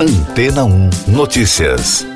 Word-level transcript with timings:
Antena 0.00 0.64
1 0.64 0.90
Notícias. 1.08 2.06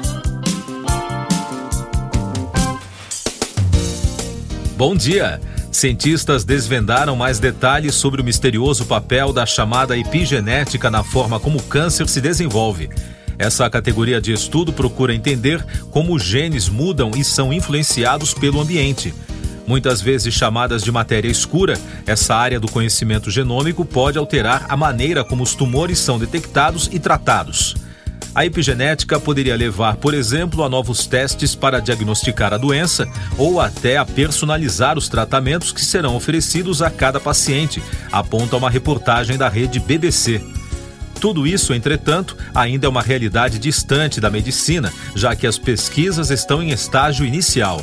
Bom 4.77 4.95
dia. 4.95 5.41
Cientistas 5.73 6.45
desvendaram 6.45 7.17
mais 7.17 7.41
detalhes 7.41 7.97
sobre 7.97 8.21
o 8.21 8.25
misterioso 8.25 8.87
papel 8.87 9.33
da 9.33 9.45
chamada 9.45 9.99
epigenética 9.99 10.93
na 10.93 11.03
forma 11.03 11.41
como 11.41 11.59
o 11.59 11.63
câncer 11.65 12.09
se 12.09 12.21
desenvolve. 12.21 12.89
Essa 13.37 13.69
categoria 13.69 14.21
de 14.21 14.33
estudo 14.33 14.73
procura 14.73 15.13
entender 15.13 15.67
como 15.91 16.15
os 16.15 16.23
genes 16.23 16.69
mudam 16.69 17.11
e 17.17 17.25
são 17.25 17.53
influenciados 17.53 18.33
pelo 18.33 18.61
ambiente. 18.61 19.13
Muitas 19.73 20.03
vezes 20.03 20.35
chamadas 20.35 20.83
de 20.83 20.93
matéria 20.93 21.31
escura, 21.31 21.81
essa 22.07 22.35
área 22.35 22.61
do 22.61 22.71
conhecimento 22.71 23.31
genômico 23.31 23.87
pode 23.87 24.19
alterar 24.19 24.67
a 24.69 24.77
maneira 24.77 25.25
como 25.25 25.43
os 25.43 25.55
tumores 25.55 25.99
são 25.99 26.19
detectados 26.19 26.91
e 26.93 26.99
tratados. 26.99 27.75
A 28.35 28.45
epigenética 28.45 29.19
poderia 29.19 29.57
levar, 29.57 29.97
por 29.97 30.13
exemplo, 30.13 30.63
a 30.63 30.69
novos 30.69 31.07
testes 31.07 31.55
para 31.55 31.81
diagnosticar 31.81 32.53
a 32.53 32.59
doença 32.59 33.09
ou 33.39 33.63
até 33.63 33.97
a 33.97 34.05
personalizar 34.05 34.99
os 34.99 35.09
tratamentos 35.09 35.73
que 35.73 35.83
serão 35.83 36.17
oferecidos 36.17 36.83
a 36.83 36.91
cada 36.91 37.19
paciente, 37.19 37.83
aponta 38.13 38.59
uma 38.59 38.69
reportagem 38.69 39.39
da 39.39 39.49
rede 39.49 39.81
BBC. 39.81 40.43
Tudo 41.19 41.47
isso, 41.47 41.73
entretanto, 41.73 42.37
ainda 42.55 42.87
é 42.87 42.91
uma 42.91 43.01
realidade 43.01 43.59
distante 43.59 44.21
da 44.21 44.29
medicina, 44.29 44.93
já 45.15 45.35
que 45.35 45.47
as 45.47 45.57
pesquisas 45.57 46.31
estão 46.31 46.63
em 46.63 46.73
estágio 46.73 47.25
inicial. 47.25 47.83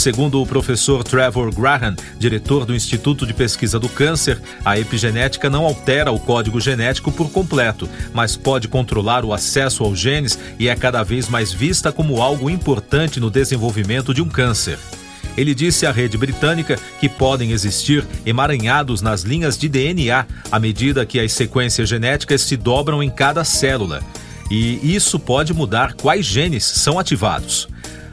Segundo 0.00 0.40
o 0.40 0.46
professor 0.46 1.04
Trevor 1.04 1.54
Graham, 1.54 1.94
diretor 2.18 2.64
do 2.64 2.74
Instituto 2.74 3.26
de 3.26 3.34
Pesquisa 3.34 3.78
do 3.78 3.86
Câncer, 3.86 4.40
a 4.64 4.78
epigenética 4.78 5.50
não 5.50 5.66
altera 5.66 6.10
o 6.10 6.18
código 6.18 6.58
genético 6.58 7.12
por 7.12 7.30
completo, 7.30 7.86
mas 8.14 8.34
pode 8.34 8.66
controlar 8.66 9.26
o 9.26 9.34
acesso 9.34 9.84
aos 9.84 9.98
genes 9.98 10.38
e 10.58 10.68
é 10.70 10.74
cada 10.74 11.02
vez 11.02 11.28
mais 11.28 11.52
vista 11.52 11.92
como 11.92 12.22
algo 12.22 12.48
importante 12.48 13.20
no 13.20 13.30
desenvolvimento 13.30 14.14
de 14.14 14.22
um 14.22 14.28
câncer. 14.30 14.78
Ele 15.36 15.54
disse 15.54 15.84
à 15.84 15.92
rede 15.92 16.16
britânica 16.16 16.78
que 16.98 17.06
podem 17.06 17.52
existir 17.52 18.02
emaranhados 18.24 19.02
nas 19.02 19.20
linhas 19.20 19.58
de 19.58 19.68
DNA 19.68 20.24
à 20.50 20.58
medida 20.58 21.04
que 21.04 21.20
as 21.20 21.30
sequências 21.34 21.90
genéticas 21.90 22.40
se 22.40 22.56
dobram 22.56 23.02
em 23.02 23.10
cada 23.10 23.44
célula. 23.44 24.02
E 24.50 24.94
isso 24.94 25.18
pode 25.18 25.52
mudar 25.52 25.92
quais 25.92 26.24
genes 26.24 26.64
são 26.64 26.98
ativados. 26.98 27.68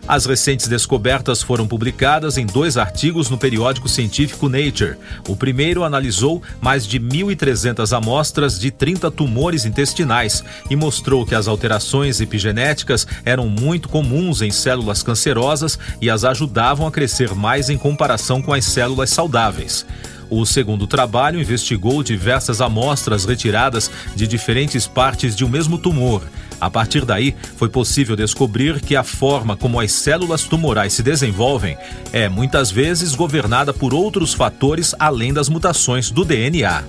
As 0.07 0.25
recentes 0.25 0.69
descobertas 0.69 1.43
foram 1.43 1.67
publicadas 1.67 2.37
em 2.37 2.45
dois 2.45 2.77
artigos 2.77 3.29
no 3.29 3.37
periódico 3.37 3.89
científico 3.89 4.47
Nature. 4.47 4.95
O 5.27 5.35
primeiro 5.35 5.83
analisou 5.83 6.41
mais 6.61 6.87
de 6.87 6.97
1.300 6.97 7.95
amostras 7.95 8.57
de 8.57 8.71
30 8.71 9.11
tumores 9.11 9.65
intestinais 9.65 10.45
e 10.69 10.77
mostrou 10.77 11.25
que 11.25 11.35
as 11.35 11.45
alterações 11.49 12.21
epigenéticas 12.21 13.05
eram 13.25 13.49
muito 13.49 13.89
comuns 13.89 14.41
em 14.41 14.49
células 14.49 15.03
cancerosas 15.03 15.77
e 16.01 16.09
as 16.09 16.23
ajudavam 16.23 16.87
a 16.87 16.91
crescer 16.91 17.35
mais 17.35 17.69
em 17.69 17.77
comparação 17.77 18.41
com 18.41 18.53
as 18.53 18.63
células 18.63 19.09
saudáveis. 19.09 19.85
O 20.29 20.45
segundo 20.45 20.87
trabalho 20.87 21.39
investigou 21.39 22.01
diversas 22.01 22.61
amostras 22.61 23.25
retiradas 23.25 23.91
de 24.15 24.25
diferentes 24.25 24.87
partes 24.87 25.35
de 25.35 25.43
um 25.43 25.49
mesmo 25.49 25.77
tumor. 25.77 26.21
A 26.59 26.69
partir 26.69 27.05
daí, 27.05 27.35
foi 27.55 27.69
possível 27.69 28.15
descobrir 28.15 28.81
que 28.81 28.95
a 28.95 29.03
forma 29.03 29.55
como 29.55 29.79
as 29.79 29.91
células 29.91 30.43
tumorais 30.43 30.93
se 30.93 31.03
desenvolvem 31.03 31.77
é 32.11 32.27
muitas 32.27 32.71
vezes 32.71 33.13
governada 33.15 33.73
por 33.73 33.93
outros 33.93 34.33
fatores 34.33 34.95
além 34.99 35.33
das 35.33 35.49
mutações 35.49 36.09
do 36.09 36.25
DNA. 36.25 36.83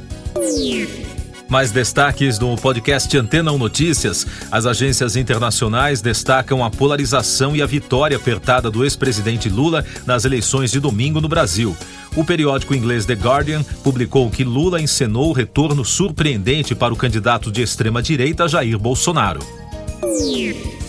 Mais 1.49 1.71
destaques 1.71 2.39
no 2.39 2.57
podcast 2.57 3.17
Antena 3.17 3.51
1 3.53 3.59
Notícias. 3.59 4.27
As 4.53 4.67
agências 4.67 5.17
internacionais 5.17 6.03
destacam 6.03 6.63
a 6.63 6.71
polarização 6.71 7.57
e 7.57 7.63
a 7.63 7.67
vitória 7.67 8.19
apertada 8.19 8.71
do 8.71 8.85
ex-presidente 8.85 9.49
Lula 9.49 9.83
nas 10.05 10.27
eleições 10.27 10.71
de 10.71 10.79
domingo 10.79 11.23
no 11.23 11.29
Brasil. 11.29 11.75
O 12.15 12.23
periódico 12.23 12.75
inglês 12.75 13.07
The 13.07 13.15
Guardian 13.15 13.63
publicou 13.83 14.29
que 14.31 14.45
Lula 14.45 14.79
encenou 14.79 15.31
o 15.31 15.33
retorno 15.33 15.85
surpreendente 15.87 16.75
para 16.75 16.93
o 16.93 16.97
candidato 16.97 17.51
de 17.51 17.63
extrema-direita 17.63 18.47
Jair 18.47 18.79
Bolsonaro. 18.79 19.41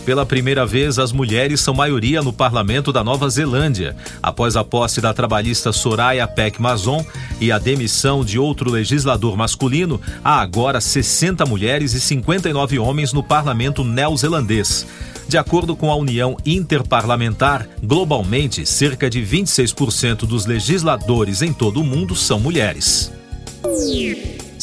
Pela 0.09 0.25
primeira 0.25 0.65
vez, 0.65 0.97
as 0.97 1.11
mulheres 1.11 1.61
são 1.61 1.71
maioria 1.71 2.19
no 2.23 2.33
parlamento 2.33 2.91
da 2.91 3.03
Nova 3.03 3.29
Zelândia. 3.29 3.95
Após 4.23 4.55
a 4.55 4.63
posse 4.63 4.99
da 4.99 5.13
trabalhista 5.13 5.71
Soraya 5.71 6.27
Peck 6.27 6.59
Mazon 6.59 7.05
e 7.39 7.51
a 7.51 7.59
demissão 7.59 8.25
de 8.25 8.39
outro 8.39 8.71
legislador 8.71 9.37
masculino, 9.37 10.01
há 10.23 10.41
agora 10.41 10.81
60 10.81 11.45
mulheres 11.45 11.93
e 11.93 12.01
59 12.01 12.79
homens 12.79 13.13
no 13.13 13.21
parlamento 13.21 13.83
neozelandês. 13.83 14.87
De 15.27 15.37
acordo 15.37 15.75
com 15.75 15.91
a 15.91 15.95
União 15.95 16.35
Interparlamentar, 16.43 17.69
globalmente, 17.79 18.65
cerca 18.65 19.11
de 19.11 19.21
26% 19.21 20.25
dos 20.25 20.47
legisladores 20.47 21.43
em 21.43 21.53
todo 21.53 21.81
o 21.81 21.83
mundo 21.83 22.15
são 22.15 22.39
mulheres. 22.39 23.11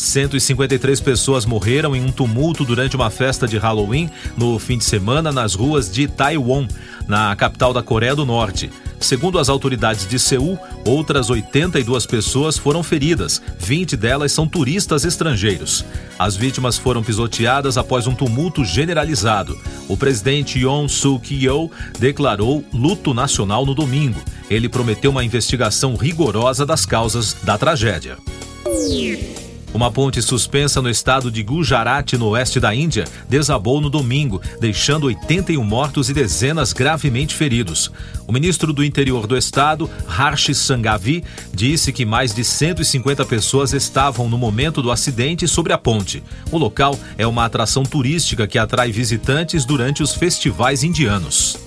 153 0.06 1.00
pessoas 1.00 1.44
morreram 1.44 1.94
em 1.94 2.02
um 2.02 2.12
tumulto 2.12 2.64
durante 2.64 2.96
uma 2.96 3.10
festa 3.10 3.46
de 3.46 3.58
Halloween 3.58 4.10
no 4.36 4.58
fim 4.58 4.78
de 4.78 4.84
semana 4.84 5.32
nas 5.32 5.54
ruas 5.54 5.90
de 5.90 6.06
Taiwan, 6.06 6.66
na 7.06 7.34
capital 7.36 7.72
da 7.72 7.82
Coreia 7.82 8.14
do 8.14 8.24
Norte. 8.24 8.70
Segundo 8.98 9.38
as 9.38 9.48
autoridades 9.48 10.08
de 10.08 10.18
Seul, 10.18 10.58
outras 10.84 11.28
82 11.28 12.06
pessoas 12.06 12.56
foram 12.56 12.82
feridas, 12.82 13.42
20 13.58 13.96
delas 13.96 14.32
são 14.32 14.48
turistas 14.48 15.04
estrangeiros. 15.04 15.84
As 16.18 16.34
vítimas 16.34 16.78
foram 16.78 17.02
pisoteadas 17.02 17.76
após 17.76 18.06
um 18.06 18.14
tumulto 18.14 18.64
generalizado. 18.64 19.58
O 19.86 19.96
presidente 19.96 20.60
Yoon 20.60 20.88
Suk-yeol 20.88 21.70
declarou 21.98 22.64
luto 22.72 23.12
nacional 23.12 23.66
no 23.66 23.74
domingo. 23.74 24.20
Ele 24.48 24.68
prometeu 24.68 25.10
uma 25.10 25.24
investigação 25.24 25.94
rigorosa 25.94 26.64
das 26.64 26.86
causas 26.86 27.36
da 27.42 27.58
tragédia. 27.58 28.16
Uma 29.74 29.90
ponte 29.90 30.22
suspensa 30.22 30.80
no 30.80 30.88
estado 30.88 31.30
de 31.30 31.42
Gujarat, 31.42 32.14
no 32.14 32.28
oeste 32.28 32.58
da 32.58 32.74
Índia, 32.74 33.04
desabou 33.28 33.80
no 33.80 33.90
domingo, 33.90 34.40
deixando 34.60 35.04
81 35.04 35.62
mortos 35.62 36.08
e 36.08 36.14
dezenas 36.14 36.72
gravemente 36.72 37.34
feridos. 37.34 37.90
O 38.26 38.32
ministro 38.32 38.72
do 38.72 38.84
Interior 38.84 39.26
do 39.26 39.36
estado, 39.36 39.90
Harsh 40.08 40.56
Sanghavi, 40.56 41.22
disse 41.52 41.92
que 41.92 42.04
mais 42.04 42.34
de 42.34 42.42
150 42.42 43.24
pessoas 43.26 43.72
estavam 43.72 44.28
no 44.28 44.38
momento 44.38 44.80
do 44.80 44.90
acidente 44.90 45.46
sobre 45.46 45.72
a 45.72 45.78
ponte. 45.78 46.22
O 46.50 46.58
local 46.58 46.98
é 47.18 47.26
uma 47.26 47.44
atração 47.44 47.82
turística 47.82 48.46
que 48.46 48.58
atrai 48.58 48.90
visitantes 48.90 49.64
durante 49.64 50.02
os 50.02 50.14
festivais 50.14 50.82
indianos. 50.82 51.58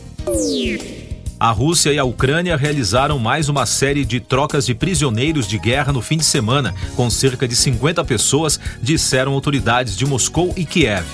A 1.39 1.51
Rússia 1.51 1.93
e 1.93 1.97
a 1.97 2.03
Ucrânia 2.03 2.57
realizaram 2.57 3.17
mais 3.17 3.47
uma 3.47 3.65
série 3.65 4.03
de 4.03 4.19
trocas 4.19 4.65
de 4.65 4.75
prisioneiros 4.75 5.47
de 5.47 5.57
guerra 5.57 5.93
no 5.93 6.01
fim 6.01 6.17
de 6.17 6.25
semana, 6.25 6.75
com 6.97 7.09
cerca 7.09 7.47
de 7.47 7.55
50 7.55 8.03
pessoas, 8.03 8.59
disseram 8.81 9.31
autoridades 9.31 9.95
de 9.95 10.05
Moscou 10.05 10.53
e 10.57 10.65
Kiev. 10.65 11.05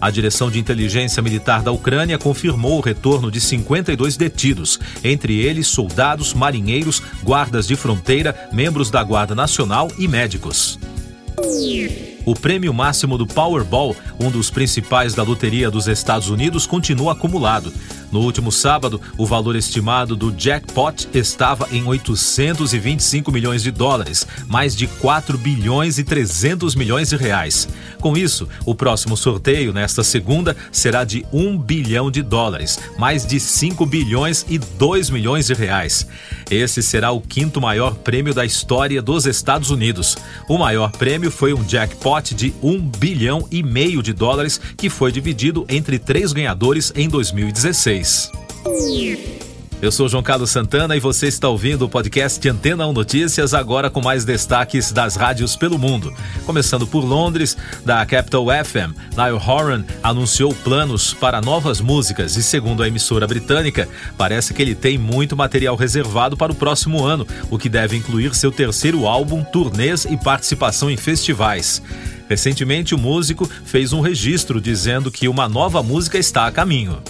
A 0.00 0.10
direção 0.10 0.50
de 0.50 0.58
inteligência 0.58 1.22
militar 1.22 1.62
da 1.62 1.70
Ucrânia 1.70 2.16
confirmou 2.16 2.78
o 2.78 2.80
retorno 2.80 3.30
de 3.30 3.42
52 3.42 4.16
detidos, 4.16 4.80
entre 5.04 5.38
eles 5.38 5.66
soldados, 5.66 6.32
marinheiros, 6.32 7.02
guardas 7.22 7.66
de 7.66 7.76
fronteira, 7.76 8.48
membros 8.50 8.90
da 8.90 9.04
Guarda 9.04 9.34
Nacional 9.34 9.90
e 9.98 10.08
médicos. 10.08 10.78
O 12.24 12.34
prêmio 12.34 12.72
máximo 12.72 13.18
do 13.18 13.26
Powerball, 13.26 13.94
um 14.18 14.30
dos 14.30 14.48
principais 14.48 15.14
da 15.14 15.22
loteria 15.22 15.70
dos 15.70 15.86
Estados 15.86 16.30
Unidos, 16.30 16.66
continua 16.66 17.12
acumulado. 17.12 17.70
No 18.14 18.20
último 18.20 18.52
sábado, 18.52 19.00
o 19.18 19.26
valor 19.26 19.56
estimado 19.56 20.14
do 20.14 20.30
jackpot 20.30 21.08
estava 21.12 21.66
em 21.72 21.84
825 21.84 23.32
milhões 23.32 23.60
de 23.60 23.72
dólares, 23.72 24.24
mais 24.46 24.76
de 24.76 24.86
4 24.86 25.36
bilhões 25.36 25.98
e 25.98 26.04
300 26.04 26.76
milhões 26.76 27.08
de 27.08 27.16
reais. 27.16 27.68
Com 28.00 28.16
isso, 28.16 28.48
o 28.64 28.72
próximo 28.72 29.16
sorteio 29.16 29.72
nesta 29.72 30.04
segunda 30.04 30.56
será 30.70 31.02
de 31.02 31.26
1 31.32 31.58
bilhão 31.58 32.08
de 32.08 32.22
dólares, 32.22 32.78
mais 32.96 33.26
de 33.26 33.40
5 33.40 33.84
bilhões 33.84 34.46
e 34.48 34.58
2 34.58 35.10
milhões 35.10 35.46
de 35.46 35.54
reais. 35.54 36.06
Esse 36.48 36.84
será 36.84 37.10
o 37.10 37.20
quinto 37.20 37.60
maior 37.60 37.96
prêmio 37.96 38.32
da 38.32 38.44
história 38.44 39.02
dos 39.02 39.26
Estados 39.26 39.70
Unidos. 39.70 40.16
O 40.48 40.56
maior 40.56 40.92
prêmio 40.92 41.32
foi 41.32 41.52
um 41.52 41.64
jackpot 41.64 42.32
de 42.32 42.54
1 42.62 42.78
bilhão 42.78 43.48
e 43.50 43.60
meio 43.60 44.00
de 44.04 44.12
dólares 44.12 44.60
que 44.76 44.88
foi 44.88 45.10
dividido 45.10 45.66
entre 45.68 45.98
três 45.98 46.32
ganhadores 46.32 46.92
em 46.94 47.08
2016. 47.08 48.03
Eu 49.84 49.92
sou 49.92 50.08
João 50.08 50.22
Carlos 50.22 50.48
Santana 50.48 50.96
e 50.96 51.00
você 51.00 51.26
está 51.26 51.46
ouvindo 51.46 51.84
o 51.84 51.88
podcast 51.90 52.48
Antena 52.48 52.86
1 52.86 52.92
Notícias, 52.94 53.52
agora 53.52 53.90
com 53.90 54.00
mais 54.00 54.24
destaques 54.24 54.90
das 54.90 55.14
rádios 55.14 55.56
pelo 55.56 55.78
mundo. 55.78 56.10
Começando 56.46 56.86
por 56.86 57.04
Londres, 57.04 57.54
da 57.84 58.06
Capital 58.06 58.46
FM, 58.46 58.96
Niall 59.14 59.42
Horan 59.46 59.84
anunciou 60.02 60.54
planos 60.54 61.12
para 61.12 61.42
novas 61.42 61.82
músicas 61.82 62.34
e, 62.38 62.42
segundo 62.42 62.82
a 62.82 62.88
emissora 62.88 63.26
britânica, 63.26 63.86
parece 64.16 64.54
que 64.54 64.62
ele 64.62 64.74
tem 64.74 64.96
muito 64.96 65.36
material 65.36 65.76
reservado 65.76 66.34
para 66.34 66.50
o 66.50 66.54
próximo 66.54 67.04
ano, 67.04 67.26
o 67.50 67.58
que 67.58 67.68
deve 67.68 67.94
incluir 67.94 68.34
seu 68.34 68.50
terceiro 68.50 69.06
álbum, 69.06 69.44
turnês 69.44 70.06
e 70.06 70.16
participação 70.16 70.90
em 70.90 70.96
festivais. 70.96 71.82
Recentemente, 72.26 72.94
o 72.94 72.98
músico 72.98 73.46
fez 73.66 73.92
um 73.92 74.00
registro 74.00 74.62
dizendo 74.62 75.10
que 75.10 75.28
uma 75.28 75.46
nova 75.46 75.82
música 75.82 76.16
está 76.16 76.46
a 76.46 76.52
caminho. 76.52 77.02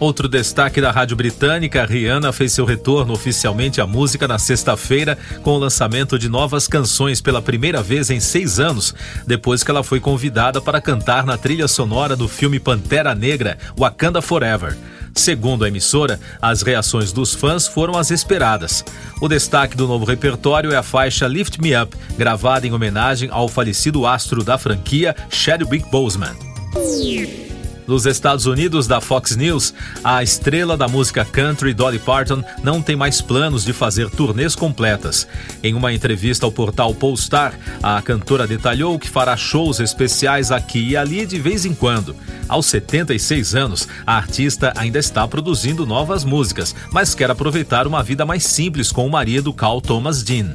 Outro 0.00 0.26
destaque 0.26 0.80
da 0.80 0.90
rádio 0.90 1.14
britânica, 1.14 1.84
Rihanna 1.84 2.32
fez 2.32 2.54
seu 2.54 2.64
retorno 2.64 3.12
oficialmente 3.12 3.82
à 3.82 3.86
música 3.86 4.26
na 4.26 4.38
sexta-feira 4.38 5.18
com 5.42 5.50
o 5.50 5.58
lançamento 5.58 6.18
de 6.18 6.26
novas 6.26 6.66
canções 6.66 7.20
pela 7.20 7.42
primeira 7.42 7.82
vez 7.82 8.08
em 8.08 8.18
seis 8.18 8.58
anos, 8.58 8.94
depois 9.26 9.62
que 9.62 9.70
ela 9.70 9.84
foi 9.84 10.00
convidada 10.00 10.58
para 10.58 10.80
cantar 10.80 11.26
na 11.26 11.36
trilha 11.36 11.68
sonora 11.68 12.16
do 12.16 12.26
filme 12.26 12.58
Pantera 12.58 13.14
Negra, 13.14 13.58
Wakanda 13.78 14.22
Forever. 14.22 14.74
Segundo 15.14 15.66
a 15.66 15.68
emissora, 15.68 16.18
as 16.40 16.62
reações 16.62 17.12
dos 17.12 17.34
fãs 17.34 17.66
foram 17.66 17.98
as 17.98 18.10
esperadas. 18.10 18.82
O 19.20 19.28
destaque 19.28 19.76
do 19.76 19.86
novo 19.86 20.06
repertório 20.06 20.72
é 20.72 20.76
a 20.76 20.82
faixa 20.82 21.26
Lift 21.26 21.60
Me 21.60 21.76
Up, 21.76 21.94
gravada 22.16 22.66
em 22.66 22.72
homenagem 22.72 23.28
ao 23.30 23.48
falecido 23.48 24.06
astro 24.06 24.42
da 24.42 24.56
franquia 24.56 25.14
Chadwick 25.28 25.90
Boseman. 25.90 26.36
Nos 27.90 28.06
Estados 28.06 28.46
Unidos, 28.46 28.86
da 28.86 29.00
Fox 29.00 29.34
News, 29.34 29.74
a 30.04 30.22
estrela 30.22 30.76
da 30.76 30.86
música 30.86 31.24
country 31.24 31.74
Dolly 31.74 31.98
Parton 31.98 32.40
não 32.62 32.80
tem 32.80 32.94
mais 32.94 33.20
planos 33.20 33.64
de 33.64 33.72
fazer 33.72 34.08
turnês 34.08 34.54
completas. 34.54 35.26
Em 35.60 35.74
uma 35.74 35.92
entrevista 35.92 36.46
ao 36.46 36.52
portal 36.52 36.94
Polestar, 36.94 37.52
a 37.82 38.00
cantora 38.00 38.46
detalhou 38.46 38.96
que 38.96 39.10
fará 39.10 39.36
shows 39.36 39.80
especiais 39.80 40.52
aqui 40.52 40.90
e 40.90 40.96
ali 40.96 41.26
de 41.26 41.40
vez 41.40 41.64
em 41.64 41.74
quando. 41.74 42.14
Aos 42.48 42.66
76 42.66 43.56
anos, 43.56 43.88
a 44.06 44.16
artista 44.16 44.72
ainda 44.76 45.00
está 45.00 45.26
produzindo 45.26 45.84
novas 45.84 46.22
músicas, 46.22 46.72
mas 46.92 47.12
quer 47.12 47.32
aproveitar 47.32 47.88
uma 47.88 48.04
vida 48.04 48.24
mais 48.24 48.44
simples 48.44 48.92
com 48.92 49.04
o 49.04 49.10
marido 49.10 49.52
Carl 49.52 49.80
Thomas 49.80 50.22
Dean. 50.22 50.54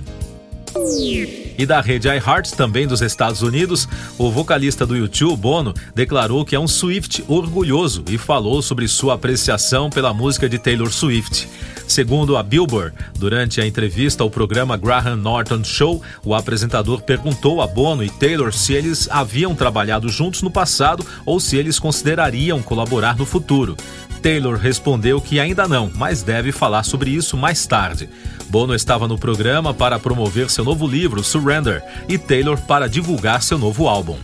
E 1.57 1.65
da 1.65 1.79
rede 1.79 2.07
iHeart, 2.07 2.51
também 2.51 2.87
dos 2.87 3.01
Estados 3.01 3.41
Unidos, 3.41 3.87
o 4.17 4.29
vocalista 4.29 4.85
do 4.85 4.95
YouTube, 4.95 5.39
Bono, 5.39 5.73
declarou 5.93 6.43
que 6.43 6.55
é 6.55 6.59
um 6.59 6.67
Swift 6.67 7.23
orgulhoso 7.27 8.03
e 8.09 8.17
falou 8.17 8.61
sobre 8.61 8.87
sua 8.87 9.13
apreciação 9.13 9.89
pela 9.89 10.13
música 10.13 10.49
de 10.49 10.59
Taylor 10.59 10.91
Swift. 10.91 11.47
Segundo 11.87 12.35
a 12.35 12.41
Billboard, 12.41 12.95
durante 13.17 13.61
a 13.61 13.67
entrevista 13.67 14.23
ao 14.23 14.29
programa 14.29 14.75
Graham 14.75 15.17
Norton 15.17 15.63
Show, 15.63 16.01
o 16.23 16.33
apresentador 16.33 17.01
perguntou 17.01 17.61
a 17.61 17.67
Bono 17.67 18.03
e 18.03 18.09
Taylor 18.09 18.51
se 18.51 18.73
eles 18.73 19.07
haviam 19.09 19.53
trabalhado 19.53 20.09
juntos 20.09 20.41
no 20.41 20.49
passado 20.49 21.05
ou 21.25 21.39
se 21.39 21.57
eles 21.57 21.77
considerariam 21.77 22.61
colaborar 22.61 23.17
no 23.17 23.25
futuro. 23.25 23.77
Taylor 24.25 24.57
respondeu 24.57 25.21
que 25.21 25.39
ainda 25.39 25.67
não, 25.67 25.91
mas 25.93 26.23
deve 26.23 26.51
falar 26.51 26.81
sobre 26.81 27.11
isso 27.11 27.37
mais 27.37 27.67
tarde. 27.67 28.09
Bono 28.49 28.73
estava 28.73 29.07
no 29.07 29.19
programa 29.19 29.71
para 29.71 29.99
promover 29.99 30.49
seu 30.49 30.65
novo 30.65 30.87
livro, 30.87 31.23
Surrender, 31.23 31.83
e 32.09 32.17
Taylor 32.17 32.59
para 32.59 32.89
divulgar 32.89 33.43
seu 33.43 33.59
novo 33.59 33.87
álbum. 33.87 34.17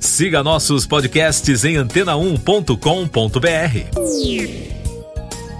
Siga 0.00 0.42
nossos 0.42 0.84
podcasts 0.84 1.64
em 1.64 1.76
antena1.com.br. 1.76 2.74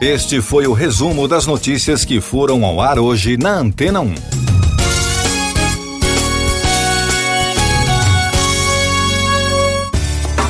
Este 0.00 0.40
foi 0.40 0.66
o 0.66 0.72
resumo 0.72 1.28
das 1.28 1.46
notícias 1.46 2.04
que 2.04 2.20
foram 2.20 2.64
ao 2.64 2.80
ar 2.80 2.98
hoje 2.98 3.36
na 3.36 3.52
Antena 3.52 4.00
1. 4.00 4.14